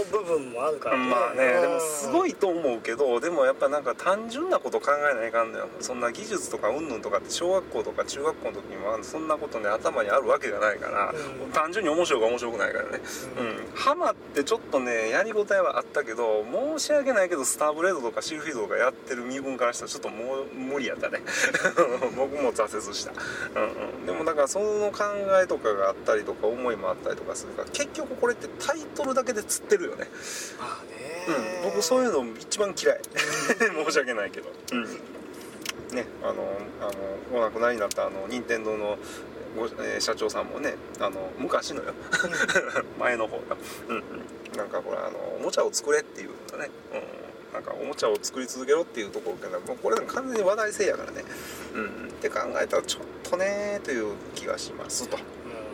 [0.00, 1.10] の部分もあるからね。
[1.10, 5.68] まあねでもすごいいと思うけどでもやっぱなんか単純なこと考えないかんのよ。
[5.80, 11.12] そんな技術とかうんぬんとかって小学校とか中学校の時にはそんなことね頭にあるわけじゃないから、
[11.44, 11.52] うん。
[11.52, 13.00] 単純に面白いか面白くないからね。
[13.38, 13.74] うん。
[13.74, 16.44] ハマってちょっとねやりごたえはあったけど
[16.78, 21.20] 申し訳ないけどスターブレードとかシルフィードとかやってる身分からしたらちょっともう無理やったね。
[22.16, 23.12] 僕も挫折した、
[23.60, 25.04] うんうん、でもだからその考
[25.42, 29.89] えとかがあったりとか思いもあったりとかするから結局これってタイトルだけで釣ってる。
[29.89, 30.08] よね。
[30.58, 31.60] まあね。
[31.62, 33.00] うん、僕そういうの一番嫌い。
[33.86, 34.84] 申し訳ないけど、うん、
[35.94, 36.84] ねあのあ
[37.32, 38.98] のお亡くなりになったあの任天堂の
[39.56, 41.94] ご、えー社長さんもねあの昔のよ。
[42.98, 43.56] 前の方が、
[43.88, 43.96] うん。
[43.96, 44.02] うん、
[44.56, 51.24] なんかほらあのおもちゃを作れっていうのね、うん、なんかおもちゃを作り続けろっていうところからもうこれ完全に話題性やからね。
[51.74, 52.08] うん。
[52.08, 55.18] って考えたらちょっとねという気がしますと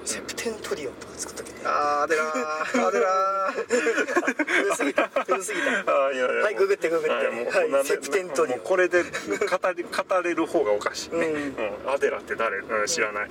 [0.06, 2.86] セプテントリオンとか作ったっけねあーでらー。
[2.86, 4.46] あでらー。
[4.46, 5.08] 古すぎた。
[5.26, 6.42] 古すぎたあーいやいや。
[6.44, 7.10] はいググってググって。
[7.10, 8.56] はいもうはいセプテントリオ。
[8.56, 11.14] ンこれで語り語れる方がおかしい。
[11.16, 11.34] ね、うん。
[11.34, 13.28] うんアデラって誰、うん知らない。
[13.28, 13.30] っ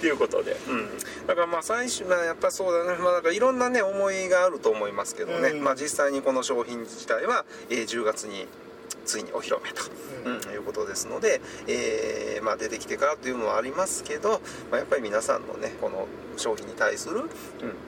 [0.00, 2.98] ていうことで、うん、だからまあ最初はやっぱそうだね。
[2.98, 5.64] まあだからいろんなね思いがあると思いますけどね、うん。
[5.64, 8.48] まあ実際にこの商品自体は、えー10月に
[9.06, 9.82] ついにお披露目と、
[10.24, 10.54] うん。
[10.54, 14.40] いうことですので、えーまあ、出てきてからというのはありますけど、
[14.70, 17.30] まあ、やっぱり皆さんのねこの商品に対する、うん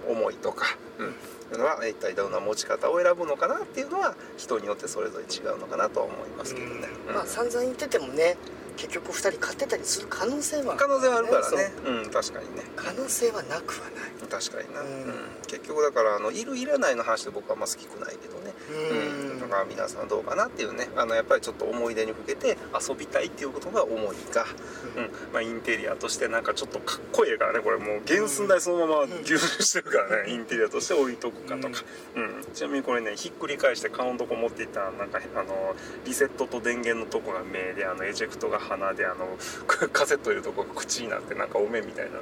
[0.09, 0.64] 思いとか、
[0.98, 1.11] うん、い
[1.54, 7.14] うのは一体どんな持ち方を選ぶのかなっていうのは人によってそれぞれ違うのかなとは思いますけどね、うん。
[7.14, 8.37] まあ散々言っててもね
[8.78, 11.72] 結局2人買ってたりする可能性は可能性はあるからね。
[11.84, 12.06] う。
[12.06, 12.62] ん確かにね。
[12.76, 14.08] 可能性はなくはない。
[14.30, 14.86] 確かにな、うん。
[14.86, 15.14] うん。
[15.48, 18.54] 結局だからあのいるいらないの話で僕はあんま好きくないけどね。
[18.92, 19.40] うん。
[19.40, 20.88] だから皆さんどうかなっていうね。
[20.96, 22.56] あのやっぱりちょっと思い出にふけて
[22.88, 24.46] 遊びたいっていうことが思いか、
[24.96, 25.10] うん。
[25.32, 28.02] まあ、インテリアとしてなんかちょっとかっこいいからねこれもう。
[28.06, 31.82] 原寸大そのまま牛耳してるからね、インテリアとして置いとくかとか、
[32.14, 32.44] うん。
[32.54, 39.26] ちなみにこれねひっくり返して顔のとこ持っていったらなんかあのリセットと電源のとこが目であのエジェクトが鼻であの
[39.92, 42.18] カセット入れるとこが口になってなんかお面みたいな。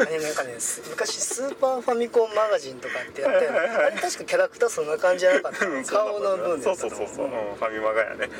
[0.00, 5.66] あれなんかねす昔スーパーファミコンマガジンとかってやってる あれ確かキャラクターそんな感じじゃなかった。
[5.66, 7.30] うん顔の分でそうそうそうそう、うん。
[7.30, 8.30] ファミマガやね、ね。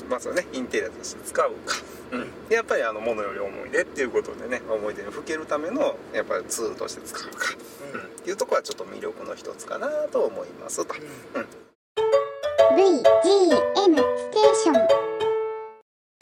[0.00, 1.76] うん、まずはねインテリアとして使うか、
[2.12, 7.54] うん、でやっぱりあの物より思い出っていうことでね思い出にふけるためのやっぱりツールとして使うか、
[7.94, 8.00] うん。
[8.00, 10.94] っていうところはちょっと魅力の一つかなと思いますと、
[11.34, 11.46] うん
[12.76, 15.05] VGM ステーション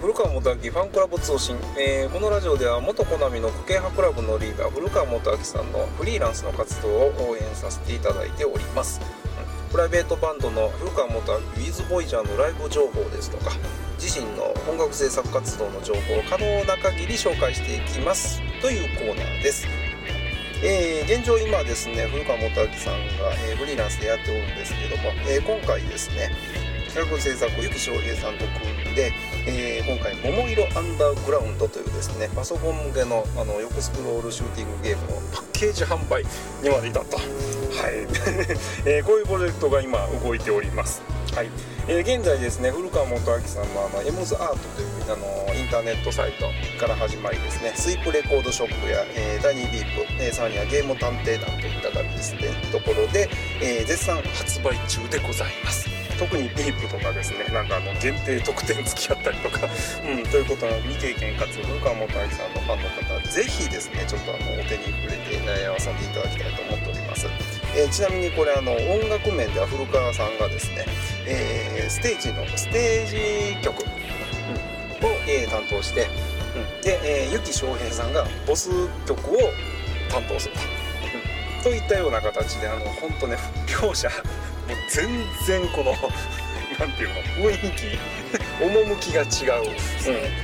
[0.05, 9.71] 古川元明ファンクラブ通信、えーこのラジオでは元コナミのクケハクラブのリーダー古川元明さんのフリーランスの活動を応援させていただいております、うん。
[9.71, 13.53] プライベートバンドの古川元明ウィズボイジャーのライブ情報ですとか
[13.97, 18.43] 自身の音楽制作活動の情報を可能な限り紹介していきます。
[18.61, 19.67] というコーナーです。
[20.63, 26.29] えー現状今ですね古川元明さんが、えーフリーランスでやっておるんですけども、えー今回ですね
[26.95, 29.13] 楽制作ゆき翔平さんと組んで、
[29.47, 36.23] えー今回「桃色アンダーグラウンド」というですねパソコン向けのあの横スクロールシューティングゲームのパッケージ販売
[36.63, 37.27] にまで至った、はい。
[38.87, 41.03] えーこういうプロジェクトが今動いております。
[41.35, 41.51] はい、
[41.89, 46.47] えー現在ですね古川元明さんのあのエムズアートというあのインターネットサイト
[46.79, 53.29] から始まりですねスイープレコードショップや、えーダニービープ、えーさらにはゲーム探偵団といった感じですねところで、
[53.61, 55.94] えー絶賛発売中でございます。
[56.19, 59.67] 特にビープとかですねなんかあの限定特典付き合ったりとか、
[60.05, 67.27] うん、ということは未経験かつ古川元明さんのファンの方ぜひですねちょっとあのお手に触れて、えー遊んでいただきたいと思っております、
[67.77, 70.87] えーちなみにこれあの音楽面では古川さんがですね、
[71.27, 73.87] えーステージのステージ曲、を、
[75.27, 76.09] えー担当して、
[76.57, 78.71] うんで、えー、ゆき翔平さんがボス
[79.07, 79.39] 曲を
[80.11, 83.37] 担当すると、といったような形であの本当ね
[83.83, 84.09] 両者
[84.69, 85.09] もう全
[85.47, 85.93] 然この
[86.79, 87.99] なんていうの雰囲気
[89.05, 89.73] 趣が違う、うん、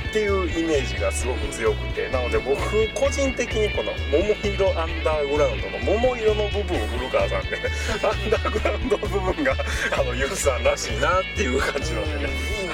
[0.09, 2.09] っていうイメージがすごく強くて。
[2.09, 2.57] なので僕
[2.93, 7.57] 個人的にこの「桃色アンダーグラウンド」の桃色の部分古川さんで、
[8.03, 9.55] アンダーグラウンドの部分が
[9.91, 12.33] あのゆきさんらしいなっていう感じのでね。
[12.63, 12.69] いい。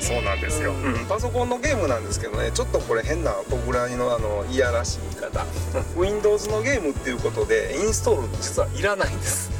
[0.00, 5.44] そうなんですよ、うん、パソコンのゲームなんですけどねちょっとこれ変な僕らのあのいやらしい言い方。
[5.96, 9.57] Windows のゲームっていうことでインストール実はいらないんです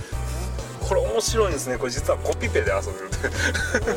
[0.88, 1.76] これ面白いんですね。
[1.76, 3.92] これ実はコピペで遊べるって、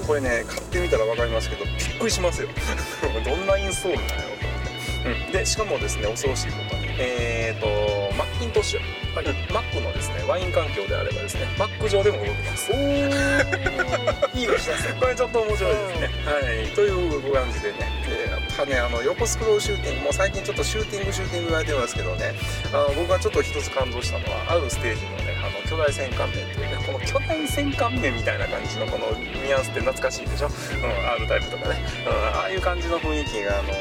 [0.00, 2.48] うん、これね買ってみたら分かりますけどびっくりしますよ。
[3.24, 6.88] どんなインストールなんやろうと思って、うん、でしかもですね恐ろしいことに。
[6.98, 8.80] えっ、ー、とマッキントッシュ、
[9.14, 12.72] はい Mac のですねワイン環境であればですね Mac 上でも動きます。
[12.72, 14.34] おー。
[14.34, 16.66] いいお知らせこれちょっと面白いですね、はい。
[16.74, 17.76] という感じでね、
[18.08, 22.34] えーやっぱねあの横スクロールシューティングもう最近ちょっとシューティングシューティング言われてますけどね
[22.72, 33.72] あの僕がちょっと一つ感動したのはあるステージのねあの巨大戦艦面というねこの巨大戦艦面みたいな感じのこのニュアンスって懐かしいでしょ、うん、R タイプとかね、うん、ああいう感じの雰囲気があの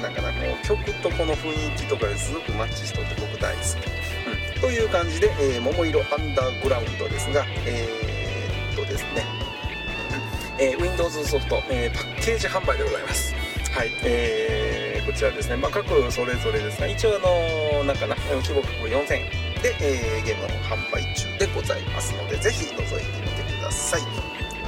[0.00, 0.14] なん。
[0.14, 3.66] かなこう曲とこの雰囲気とかですごくマッチしとって僕大好き、
[4.54, 9.24] うん、という感じで、えー桃色アンダーグラウンドですがえー、っとですね。
[10.58, 13.34] えー Windows ソフト、えーパッケージ販売でございます。
[13.72, 17.18] はい、えーこちらですね、まあ、各それぞれですが一応あ
[17.78, 19.30] のなんかな規模額4000円。
[19.62, 22.86] で、えーゲームの方販売中でございますのでぜひ覗いて
[23.20, 24.02] みてください。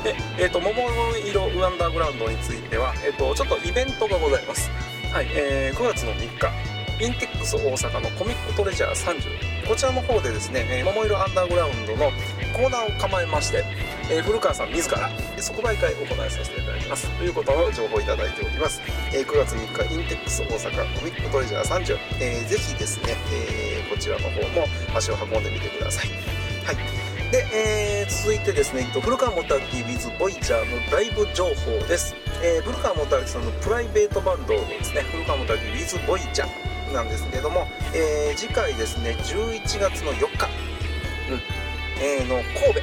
[0.03, 0.73] で、えー、と桃
[1.17, 4.69] 色ウアンダーグラウンドについては、えー、とちょっとイベントがございます
[5.13, 12.11] はい、えー9月の3日インテックス大阪のコミックトレジャー30こちらの方でですね、えー桃色アンダーグラウンドの、
[12.55, 13.65] コーナーを構えまして、
[14.11, 17.11] えー古川さん自ら即売会を行いさせていただきます。
[17.19, 18.81] ということの情報をいただいております、
[19.13, 26.09] えー9月3日インテックス大阪コミックトレジャー30、えーぜひですね、えーこちらの方も足を運んでみてください。
[26.65, 27.02] はい。
[27.33, 31.55] で、えー続いてですね、えっと古川元明 with ボイチャーのライブ情報
[31.89, 32.15] です、
[32.45, 35.01] えー古川元明さんのプライベートバンドですね。
[35.11, 40.47] 古川元明 with ボイチャーなんですけれども、えー次回ですね11月の4日、
[41.33, 41.41] うん。
[42.05, 42.81] えーの神戸。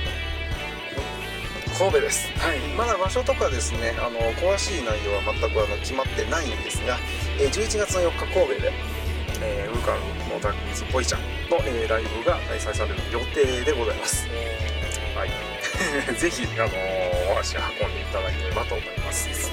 [1.77, 6.97] 神戸です、はい、まだ場所とかですねあの詳しい内容は全くあの決まってないんですが、
[7.39, 8.73] えー11月の4日神戸で
[9.41, 14.27] えー、ウーカンのタックスポイちゃんの、えーライブが開催される予定でございます。
[15.15, 15.29] はい。
[16.15, 19.51] ぜひ、あのーお足を運んでいただければと思います。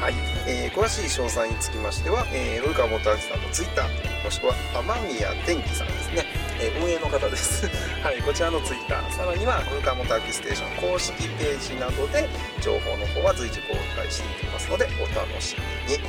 [0.00, 0.14] はい。
[0.46, 6.24] えー詳しい詳細につきましては、えー、ウーカン元明さんのツイッター、もしくは天宮天気さんですね。
[6.60, 7.66] えー運営の方です。
[8.02, 8.20] はい。
[8.22, 12.28] こちらのツイッター、さらには、ウーカン元明ステーション公式ページなどで、
[12.60, 16.00] 情報の方は随時公開していきますので、お楽しみに。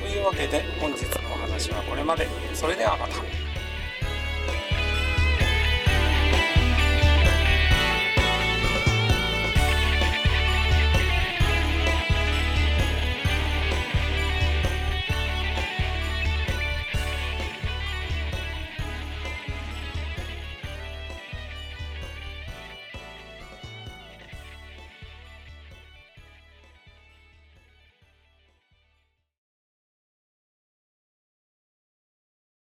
[0.00, 1.27] というわけで本日のお
[1.58, 2.28] 話はこれまで。
[2.54, 3.47] それではまた。